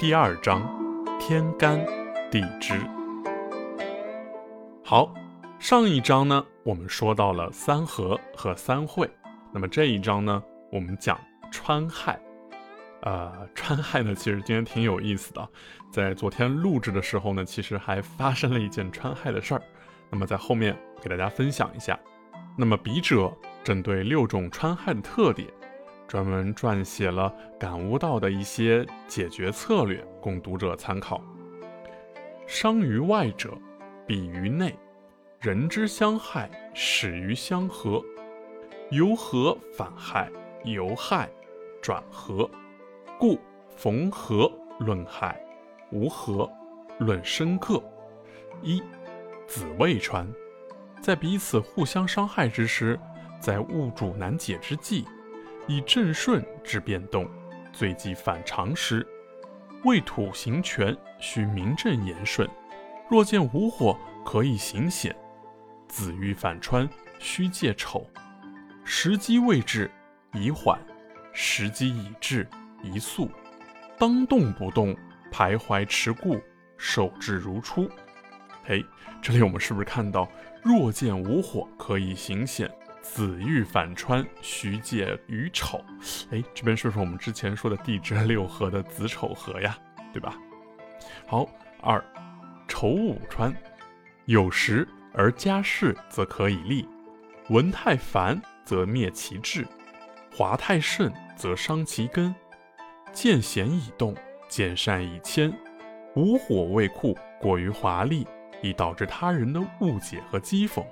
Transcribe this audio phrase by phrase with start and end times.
[0.00, 0.62] 第二章，
[1.18, 1.84] 天干
[2.30, 2.74] 地支。
[4.84, 5.12] 好，
[5.58, 9.10] 上一章呢，我们说到了三合和三会，
[9.52, 11.18] 那么这一章呢，我们讲
[11.50, 12.18] 川亥。
[13.02, 15.48] 呃，川亥呢，其实今天挺有意思的，
[15.92, 19.62] 在昨天录制的时候呢，其实还发生了一件川亥的事儿。
[20.10, 21.98] 那么在后面给大家分享一下。
[22.56, 23.30] 那么笔者
[23.62, 25.48] 针对六种川害的特点，
[26.06, 31.22] 专门撰写了感悟到的一些解决策略，供读者参考。
[32.46, 33.52] 伤于外者，
[34.06, 34.70] 比于内；
[35.40, 38.02] 人之相害，始于相合。
[38.90, 40.30] 由合反害，
[40.64, 41.28] 由害
[41.82, 42.48] 转合。
[43.18, 43.38] 故
[43.76, 45.38] 逢合论害，
[45.90, 46.50] 无合
[46.98, 47.82] 论深刻。
[48.62, 48.82] 一
[49.46, 50.26] 子未穿，
[51.02, 52.98] 在彼此互相伤害之时，
[53.40, 55.04] 在物主难解之际，
[55.66, 57.28] 以正顺之变动，
[57.72, 59.06] 最忌反常时。
[59.84, 62.48] 未土行权，须名正言顺。
[63.08, 65.14] 若见无火，可以行险。
[65.86, 66.88] 子欲反穿，
[67.18, 68.04] 须借丑。
[68.84, 69.90] 时机未至，
[70.32, 70.76] 宜缓；
[71.32, 72.46] 时机已至。
[72.82, 73.28] 宜速，
[73.98, 74.96] 当动不动，
[75.32, 76.40] 徘徊持固，
[76.76, 77.90] 守志如初。
[78.66, 78.80] 哎，
[79.20, 80.28] 这里我们是不是看到
[80.62, 82.70] 若见无火可以行险，
[83.14, 85.82] 子欲反穿须戒于丑？
[86.30, 89.76] 哎，这边是不是我们之前说的地支六合的子丑合呀？
[90.12, 90.36] 对吧？
[91.26, 91.48] 好，
[91.80, 92.04] 二
[92.68, 93.52] 丑午穿，
[94.26, 96.86] 有时而加势，则可以立；
[97.48, 99.64] 文太繁，则灭其志；
[100.32, 102.32] 华太盛，则伤其根。
[103.12, 104.14] 见贤以动，
[104.48, 105.52] 见善以迁，
[106.14, 108.26] 无火未库，过于华丽，
[108.62, 110.84] 易导致他人的误解和讥讽。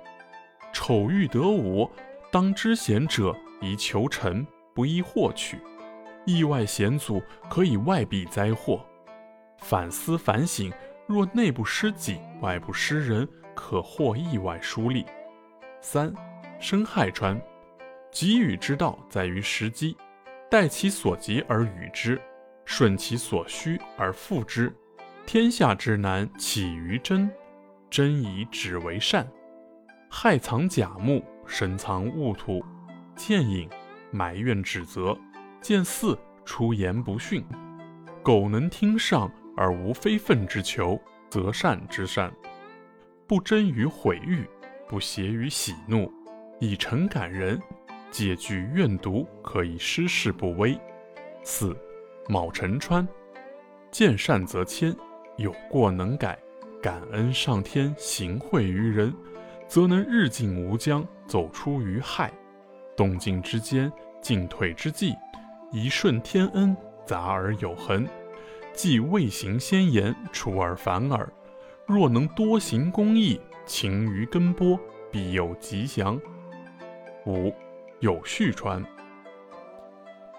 [0.71, 1.89] 丑欲得午，
[2.31, 5.59] 当知贤者宜求成，不宜获取。
[6.25, 8.85] 意外险阻，可以外避灾祸。
[9.59, 10.71] 反思反省，
[11.07, 15.05] 若内部失己，外部失人，可获意外殊利。
[15.81, 16.13] 三
[16.59, 17.39] 生亥穿，
[18.11, 19.95] 给予之道在于时机。
[20.49, 22.21] 待其所急而与之，
[22.63, 24.73] 顺其所需而复之。
[25.25, 27.29] 天下之难起于真，
[27.89, 29.27] 真以止为善。
[30.19, 32.65] 害藏甲木，深藏戊土。
[33.15, 33.69] 见隐
[34.09, 35.15] 埋怨指责，
[35.61, 37.45] 见四出言不逊。
[38.23, 42.33] 苟能听上而无非分之求，则善之善。
[43.27, 44.43] 不争于毁誉，
[44.89, 46.11] 不谐于喜怒，
[46.59, 47.61] 以诚感人。
[48.09, 50.75] 借据怨毒，可以失事不危。
[51.43, 51.77] 四，
[52.27, 53.07] 卯辰穿，
[53.91, 54.95] 见善则谦，
[55.35, 56.39] 有过能改，
[56.81, 59.13] 感恩上天行惠于人，
[59.67, 62.31] 则能日进无疆，走出于害。
[62.95, 63.91] 动静之间，
[64.21, 65.15] 进退之际，
[65.71, 68.07] 一顺天恩，杂而有恒。
[68.73, 71.27] 既未行先言，出尔反尔。
[71.85, 74.79] 若能多行公义，勤于根播，
[75.11, 76.19] 必有吉祥。
[77.25, 77.53] 五。
[77.99, 78.85] 有序传，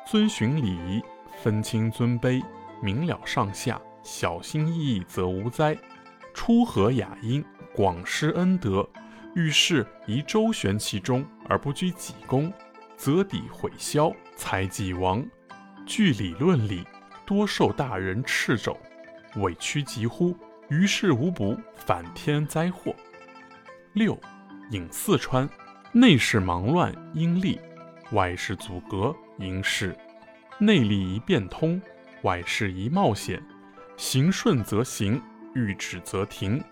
[0.09, 1.03] 遵循礼仪，
[1.43, 2.41] 分清尊卑，
[2.81, 5.77] 明了上下，小心翼翼，则无灾。
[6.33, 8.89] 出和雅音，广施恩德，
[9.35, 12.53] 遇事宜周旋其中，而不居己功，
[12.97, 15.25] 则底毁消，财既亡。
[15.87, 16.85] 据理论理，
[17.25, 18.77] 多受大人斥肘，
[19.37, 20.37] 委屈疾呼，
[20.69, 22.95] 于事无补，反添灾祸。
[23.93, 24.19] 六，
[24.71, 25.49] 引四川。
[25.91, 27.59] 内事忙乱，应利；
[28.13, 29.97] 外事阻隔，应事。
[30.59, 31.81] 内力宜变通，
[32.23, 33.43] 外事宜冒险。
[33.97, 35.21] 行顺则行，
[35.55, 36.63] 欲止则停。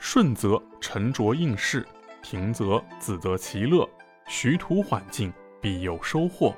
[0.00, 1.86] 顺则沉着应试，
[2.24, 3.88] 停则自得其乐。
[4.26, 5.30] 徐图缓进，
[5.60, 6.54] 必有收获；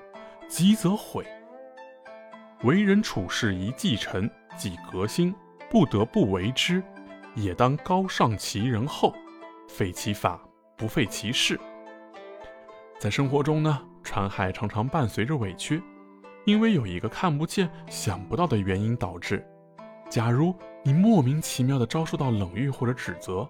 [0.49, 1.27] 急则毁。
[2.63, 5.35] 为人处事宜继承，即革新，
[5.69, 6.81] 不得不为之。
[7.35, 9.13] 也当高尚其人后，
[9.69, 10.41] 废其法，
[10.77, 11.59] 不废其事。
[12.99, 15.83] 在生活中呢，川亥常常伴随着委屈，
[16.45, 19.45] 因为有一个看不见、想不到的原因导致。
[20.09, 20.55] 假如
[20.85, 23.47] 你莫名其妙的遭受到冷遇或者指责，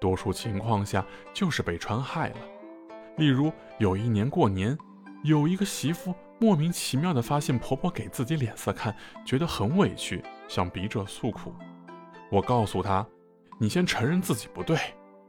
[0.00, 2.36] 多数情况下就是被川害了。
[3.16, 4.76] 例如，有一年过年，
[5.24, 11.52] 有一个媳妇莫名其妙的发现婆婆给自己脸色看，觉得很委屈，向笔者诉苦。
[12.30, 13.06] 我告诉她
[13.58, 14.78] ：“你先承认自己不对，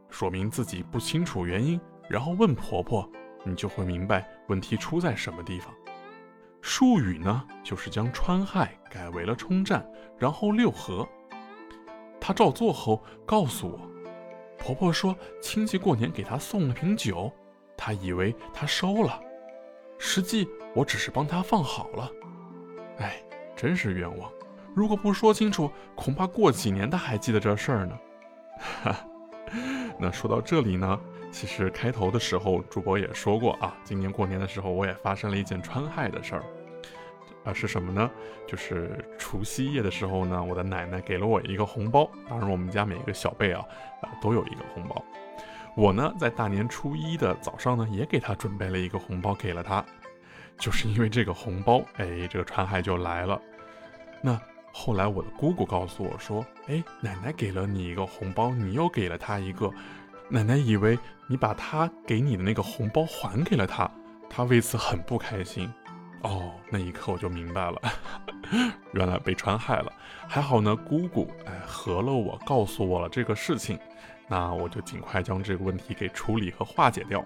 [0.10, 1.80] 说明自己不清楚原因，
[2.10, 3.10] 然后问婆婆。”
[3.46, 5.74] 你就会明白问题出在什么地方。
[6.62, 11.08] 术语呢，就是将川害改为了冲战，然后六合。
[12.20, 13.80] 他照做后告诉我，
[14.60, 17.32] 婆婆说亲戚过年给她送了瓶酒，
[17.78, 19.20] 她以为她收了。
[19.98, 22.12] 实际我只是帮她放好了。
[22.98, 23.22] 哎，
[23.56, 24.30] 真是冤枉！
[24.76, 28.00] 如果不说清楚，恐怕过几年他还记得这事儿呢。
[28.84, 29.08] 哈，
[29.98, 31.00] 那说到这里呢，
[31.32, 36.44] 其实开头的时候主播也说过啊，今年过年的时候我也发生了一件川害的事儿。
[37.44, 38.10] 啊，是什么呢？
[38.48, 42.10] 就是除夕夜的时候呢，我的奶奶给了我一个红包。
[42.28, 43.66] 当然，我们家每一个小辈啊，
[44.02, 45.04] 啊，都有一个红包。
[45.76, 49.84] 我呢，在大年初一的早上呢，也给她准备了一个红包，给了她。
[50.58, 53.40] 就是因为这个红包，哎，这个传海就来了。
[54.22, 54.38] 那
[54.74, 59.72] 后来我的姑姑告诉我说，哎，奶奶给了你一个红包，你又给了她一个。
[60.28, 63.90] 奶奶以为你把她给你的那个红包还给了她，
[64.30, 65.72] 她为此很不开心。
[66.22, 67.82] 哦，那一刻我就明白了，
[68.94, 69.92] 原来被传害了。
[70.28, 73.80] 还好呢，姑姑哎和了我，告诉我了这个事情，
[74.28, 77.24] 那我就尽快将这个问题给处理和化解掉。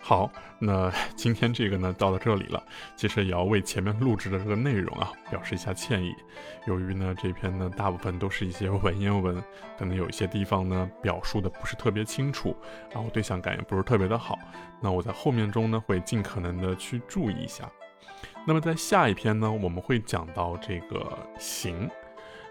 [0.00, 2.62] 好，那 今天这个呢，到了这里了。
[2.94, 6.14] 其实也要为前面录制的这个内容啊，表示一下歉意。
[6.66, 9.42] 由于呢，这篇呢大部分都是一些文言文，
[9.76, 12.54] 可能有一些地方呢表述的不是特别清楚，
[12.92, 14.38] 然后对象感也不是特别的好。
[14.80, 17.68] 那我在后面中呢，会尽可能的去注意一下。
[18.46, 21.88] 那么在下一篇呢，我们会讲到这个形。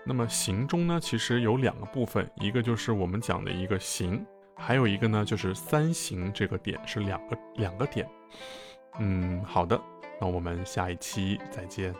[0.05, 4.25] 那么形中呢，其实有两个部分，一个就是我们讲的一个形。
[4.55, 8.07] 还有一个呢，就是三形这个点是两个两个点，
[8.99, 9.81] 嗯，好的，
[10.21, 11.93] 那我们下一期再见。